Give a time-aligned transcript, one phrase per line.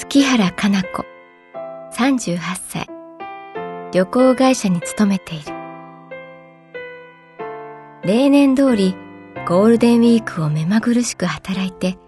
[0.00, 1.04] 月原かな子。
[1.92, 2.86] 38歳。
[3.92, 5.52] 旅行会社に勤めている。
[8.02, 8.96] 例年通り
[9.46, 11.98] ゴールデンウィークを目まぐるしく働いて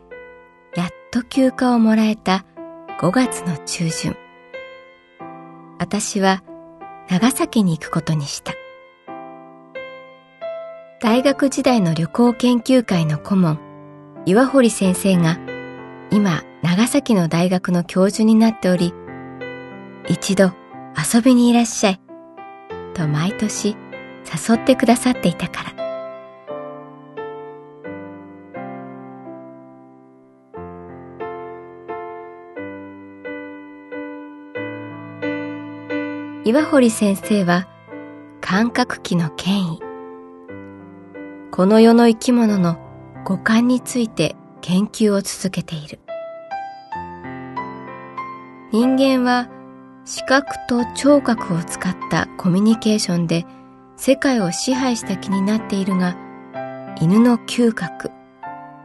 [0.74, 2.46] やっと休暇をもらえた
[2.98, 4.16] 5月の中旬。
[5.78, 6.42] 私は
[7.10, 8.54] 長崎に行くことにした。
[10.98, 13.58] 大学時代の旅行研究会の顧問
[14.24, 15.38] 岩堀先生が
[16.12, 18.92] 今長崎の大学の教授になっており
[20.08, 20.52] 一度
[21.14, 22.00] 遊びにいらっしゃい
[22.92, 23.68] と毎年
[24.48, 25.72] 誘ってくださっていたから。
[36.44, 37.66] 岩堀先生は
[38.42, 39.80] 感覚器の権威。
[41.50, 42.76] この世の生き物の
[43.24, 45.98] 五感について研究を続けている。
[48.72, 49.50] 人間は
[50.06, 53.44] 視覚と聴覚を使ったコミュニケーションで
[53.96, 56.16] 世界を支配した気になっているが
[56.98, 58.10] 犬の嗅覚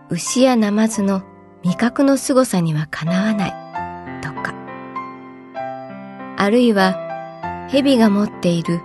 [0.09, 1.23] 牛やナマズの
[1.63, 4.53] 味覚の凄さにはかなわないとか。
[6.37, 8.81] あるいは蛇が持っている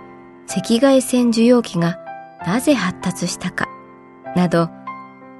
[0.49, 1.99] 赤外線受容器が
[2.45, 3.67] なぜ発達したか
[4.35, 4.69] など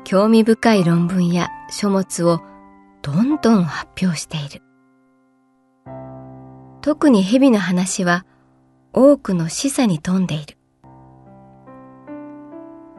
[0.03, 2.41] 興味深い論文や書物を
[3.01, 4.61] どんどん発表している。
[6.81, 8.25] 特に蛇の話は
[8.91, 10.57] 多くの示唆に富んでいる。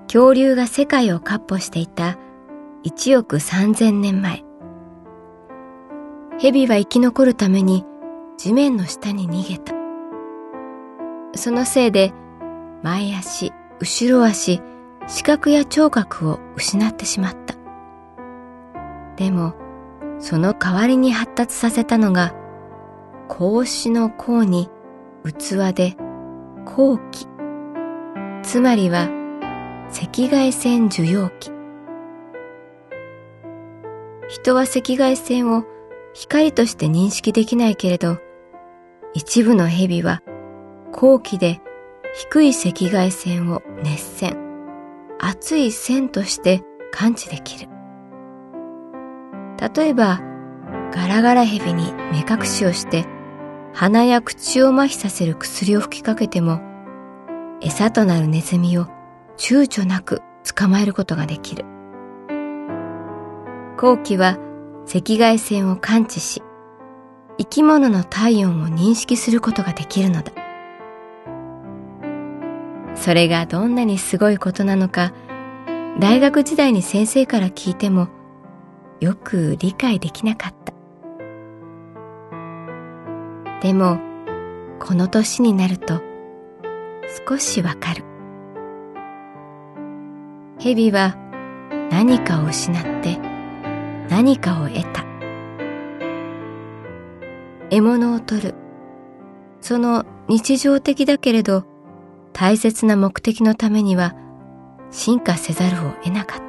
[0.07, 2.19] 恐竜が世界を闊歩していた
[2.85, 4.43] 1億3000年前。
[6.39, 7.85] 蛇は生き残るために
[8.37, 9.73] 地面の下に逃げた。
[11.37, 12.13] そのせいで
[12.83, 14.61] 前足、後ろ足、
[15.07, 17.55] 視覚や聴覚を失ってしまった。
[19.17, 19.55] でも、
[20.19, 22.35] その代わりに発達させたのが、
[23.29, 24.71] 格子の甲に
[25.25, 25.97] 器で
[26.65, 27.27] 後器。
[28.43, 29.09] つまりは
[29.91, 31.51] 赤外線受容器。
[34.29, 35.65] 人は赤外線を
[36.13, 38.19] 光として認識できないけれど、
[39.13, 40.23] 一部の蛇は
[40.93, 41.61] 後期で
[42.31, 44.44] 低い赤外線を熱線、
[45.19, 47.69] 熱い線として感知できる。
[49.75, 50.21] 例えば、
[50.93, 53.05] ガラガラヘビに目隠しをして
[53.73, 56.61] 鼻や口を麻痺させる薬を吹きかけても
[57.61, 58.87] 餌となるネズミを
[59.37, 60.23] 躊躇なく
[60.55, 61.65] 捕まえることができる。
[63.77, 64.39] 後期は
[64.87, 66.43] 赤外線を感知し
[67.39, 70.44] 生き物の体温を認識することができるのだ。
[72.95, 75.13] それがどんなにすごいことなのか
[75.99, 78.09] 大学時代に先生から聞いても
[79.01, 80.73] よく理解できなかった。
[83.61, 83.99] でも、
[84.79, 86.01] この年になると
[87.29, 88.05] 少しわかる。
[90.59, 91.17] 蛇は
[91.91, 93.19] 何かを失って
[94.09, 95.05] 何かを得た。
[97.71, 98.55] 獲物を取る。
[99.61, 101.65] その日常的だけれど
[102.35, 104.15] 大切な目的のためには
[104.91, 106.45] 進化せざるを得なかった。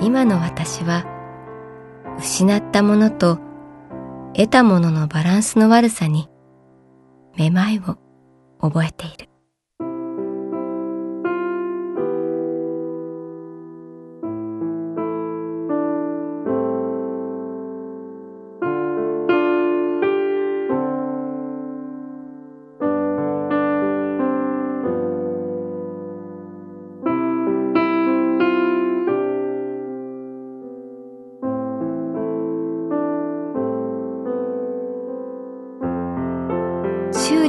[0.00, 1.04] 今の私は
[2.18, 3.40] 失ったものと
[4.34, 6.28] 得たもののバランスの悪さに
[7.36, 7.96] めまいを
[8.60, 9.27] 覚えている。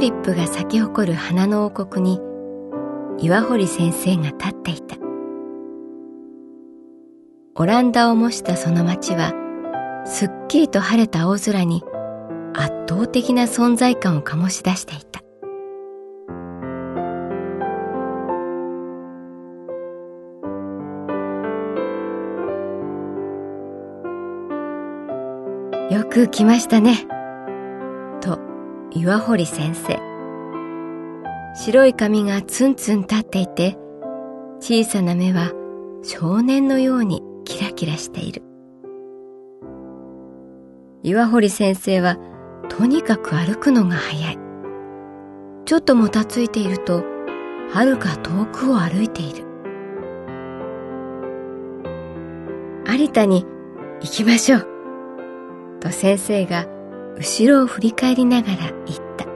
[0.00, 2.20] リップが咲き誇る花の王国に
[3.18, 4.96] 岩堀先生が立っていた。
[7.56, 9.34] オランダを模したその町は
[10.06, 11.82] すっきりと晴れた青空に
[12.54, 15.20] 圧倒的な存在感を醸し出していた。
[25.94, 27.09] よく来ましたね。
[28.92, 30.00] 岩堀先生。
[31.54, 33.78] 白い髪がツンツン立っていて
[34.58, 35.52] 小さな目は
[36.02, 38.42] 少年のようにキラキラしている。
[41.04, 42.16] 岩堀先生は
[42.68, 44.38] とにかく歩くのが早い。
[45.66, 47.04] ちょっともたついていると
[47.72, 49.44] 遥か遠くを歩いている。
[52.88, 53.46] 有田に
[54.00, 54.66] 行きましょう。
[55.78, 56.66] と先生が
[57.20, 58.56] 後ろを振り返りながら
[58.86, 59.26] 言った。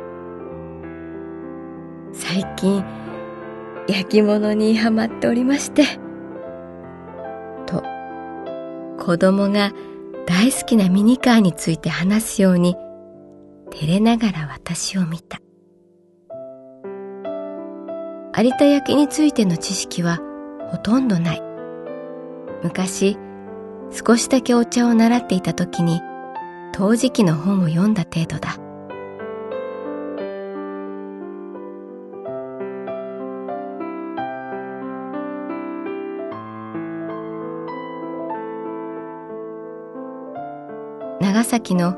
[2.14, 2.82] 最近
[3.86, 5.84] 焼き物にはまっておりまして。
[7.66, 7.82] と
[9.04, 9.72] 子供が
[10.24, 12.74] 大好きなミニカーについて話すように
[13.70, 15.38] 照れながら私を見た。
[18.34, 20.20] 有田焼についての知識は
[20.70, 21.42] ほとんどない。
[22.62, 23.18] 昔
[23.90, 26.00] 少しだけお茶を習っていた時に
[26.76, 28.58] 陶磁器の本を読んだ程度だ。
[41.20, 41.96] 長崎の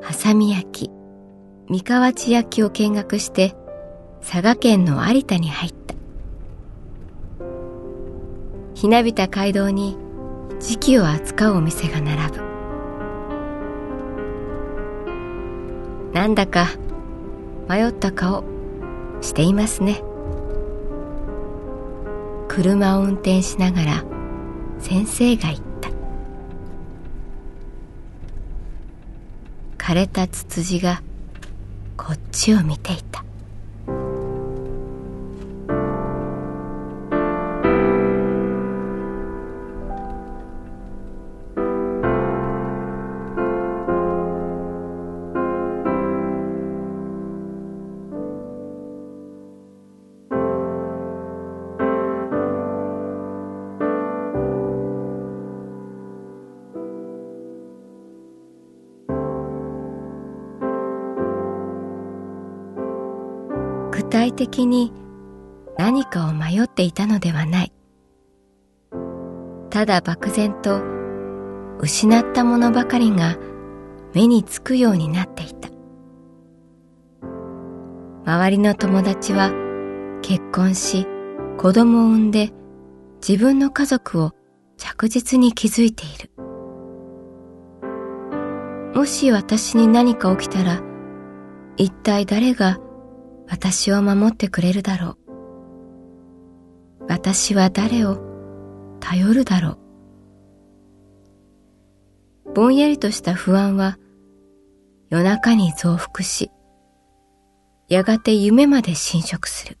[0.00, 0.90] ハサミ焼き
[1.68, 3.56] 三河内焼きを見学して
[4.20, 5.96] 佐賀県の有田に入った。
[8.74, 9.96] ひなびた街道に
[10.60, 12.43] 磁器を扱うお店が並ぶ。
[16.14, 16.68] なんだか
[17.68, 18.44] 迷った顔
[19.20, 20.00] していますね。
[22.46, 24.04] 車を運転しながら
[24.78, 25.90] 先生が言った。
[29.76, 31.02] 枯れたツツジが
[31.96, 33.23] こっちを見ていた。
[64.14, 64.92] 体的に
[65.76, 67.72] 何かを迷っていたのではない。
[69.70, 70.80] ただ漠然と
[71.80, 73.36] 失ったものばかりが
[74.14, 75.68] 目につくようになっていた。
[78.24, 79.50] 周りの友達は
[80.22, 81.08] 結婚し
[81.58, 82.52] 子供を産んで
[83.26, 84.30] 自分の家族を
[84.76, 86.30] 着実に築いている。
[88.94, 90.80] もし私に何か起きたら
[91.76, 92.78] 一体誰が
[93.48, 97.04] 私を守ってくれるだろう。
[97.08, 98.18] 私は誰を
[99.00, 99.78] 頼るだろ
[102.46, 102.52] う。
[102.54, 103.98] ぼんやりとした不安は
[105.10, 106.50] 夜中に増幅し、
[107.88, 109.78] やがて夢まで侵食する。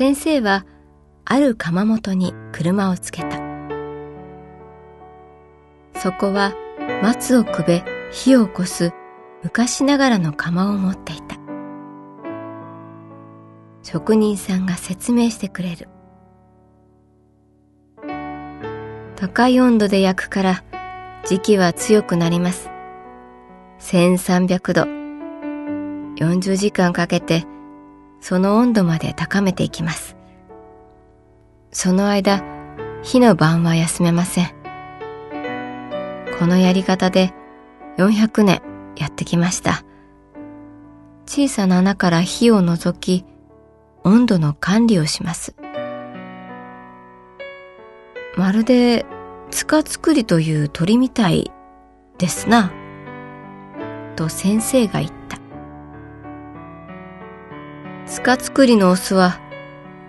[0.00, 0.64] 先生は
[1.26, 3.36] ある窯元に車をつけた。
[5.94, 6.54] そこは
[7.02, 8.94] 松をくべ火を起こす
[9.42, 11.36] 昔ながらの窯を持っていた。
[13.82, 15.88] 職人さんが説明してくれる。
[19.16, 20.64] 高い温度で焼くから
[21.26, 22.70] 時期は強くなります。
[23.80, 24.84] 1300度。
[26.24, 27.44] 40時間かけて
[28.20, 30.16] その温度まで高めていきます。
[31.72, 32.42] その間、
[33.02, 34.50] 火の晩は休めません。
[36.38, 37.32] このやり方で
[37.96, 38.62] 400年
[38.96, 39.84] やってきました。
[41.26, 43.24] 小さな穴から火を除き、
[44.04, 45.54] 温度の管理をします。
[48.36, 49.06] まるで
[49.50, 51.50] 塚作りという鳥みたい
[52.18, 52.72] ですな。
[54.16, 55.19] と先生が言った。
[58.10, 59.40] 塚作りのオスは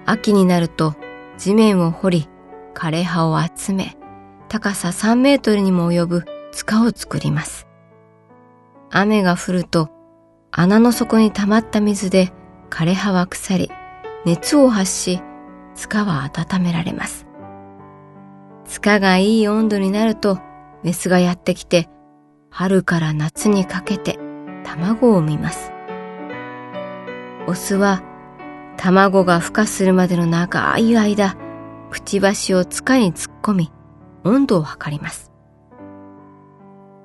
[0.08, 0.96] 秋になると
[1.38, 2.30] 地面を掘り
[2.74, 3.96] 枯れ葉を集め
[4.50, 7.68] 高さ3メートルにも及ぶ塚を作ります。
[8.90, 9.92] 雨が降ると
[10.50, 12.34] 穴の底に溜まった水で
[12.72, 13.70] 枯れ葉は腐り
[14.26, 15.22] 熱を発し
[15.76, 17.28] 塚は温められます。
[18.66, 20.40] 塚がいい温度になると
[20.82, 21.88] メスがやってきて
[22.50, 24.18] 春から夏にかけて
[24.64, 25.72] 卵を産みます。
[27.48, 28.04] オスは
[28.78, 31.36] 卵が孵化するまでの長い間、
[31.90, 33.72] くちばしを塚に突っ込み、
[34.24, 35.32] 温度を測ります。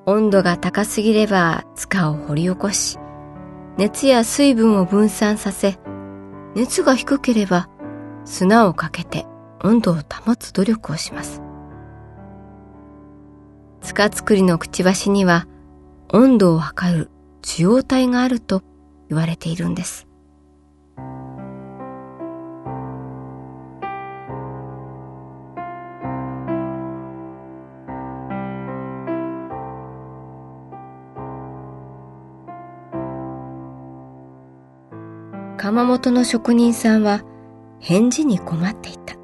[0.05, 2.99] 温度が高すぎれば塚を掘り起こし、
[3.77, 5.79] 熱や水分を分散させ、
[6.55, 7.69] 熱が低ければ
[8.25, 9.27] 砂をかけて
[9.63, 11.43] 温度を保つ努力をします。
[13.83, 15.47] 塚作りのくちばしには
[16.13, 17.11] 温度を測る
[17.43, 18.63] 受容体があると
[19.09, 20.07] 言われているんです。
[35.67, 37.25] 窯元の職人さんは
[37.81, 39.17] 返事に困っていた。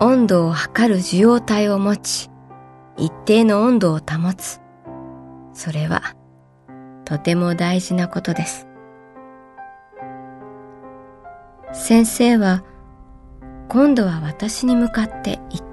[0.00, 2.28] 温度を測る受容体を持ち、
[2.96, 4.60] 一定の温度を保つ。
[5.52, 6.16] それは
[7.04, 8.66] とても大事なことです。
[11.72, 12.64] 先生は
[13.68, 15.63] 今度は私に向かって言っ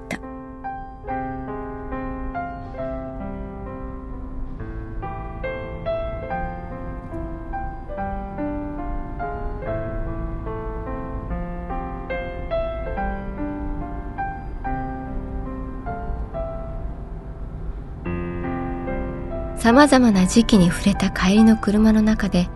[19.62, 19.68] た。
[19.68, 22.48] 様々な時期に触れた帰りの車の中で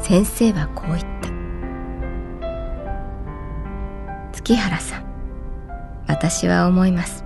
[0.00, 1.04] 先生はこう言った。
[4.32, 5.04] 月原さん
[6.06, 7.24] 私は思います。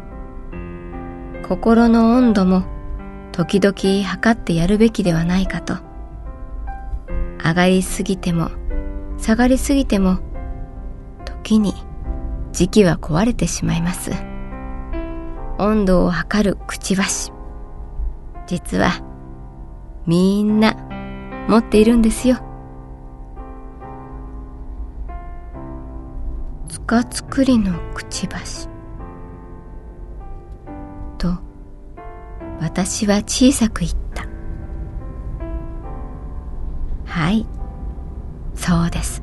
[1.49, 2.64] 心の温度も
[3.33, 5.76] 時々測ってやるべきではないかと。
[7.45, 8.50] 上がりすぎても
[9.17, 10.19] 下がりすぎても
[11.25, 11.73] 時に
[12.52, 14.11] 時期は壊れてしまいます。
[15.59, 17.33] 温度を測るくちばし。
[18.49, 18.93] 実は
[20.07, 20.75] みんな
[21.49, 22.38] 持っているんですよ。
[26.67, 28.67] 塚作りのくちばし。
[31.19, 31.37] と
[32.59, 34.26] 私は小さく言った。
[37.05, 37.47] はい、
[38.55, 39.23] そうです。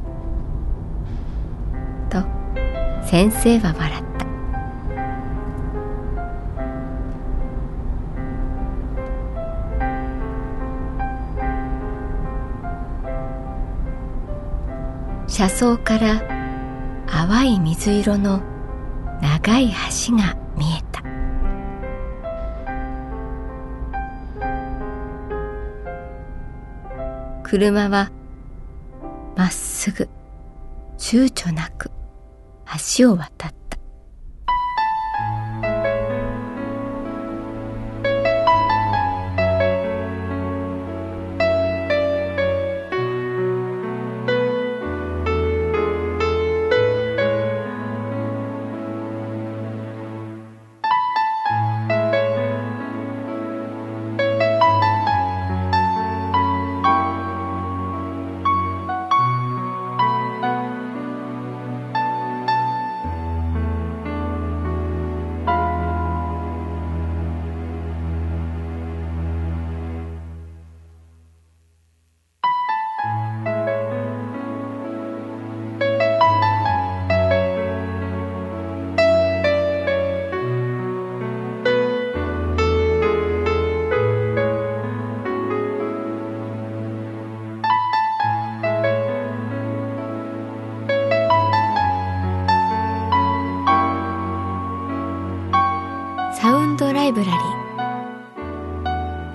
[2.12, 2.22] と
[3.04, 4.15] 先生は笑った。
[15.28, 16.22] 車窓から
[17.08, 18.42] 淡い水色の
[19.22, 19.70] 長い
[20.08, 21.02] 橋が見えた。
[27.44, 28.12] 車は
[29.36, 30.08] まっすぐ
[30.98, 31.92] 躊躇なく
[32.98, 33.65] 橋を渡った。